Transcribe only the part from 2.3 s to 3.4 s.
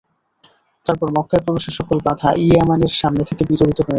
ইয়ামেনের সামনে